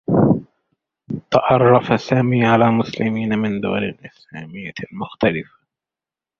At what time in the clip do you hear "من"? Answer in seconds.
3.39-3.61